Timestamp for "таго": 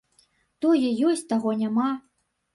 1.35-1.55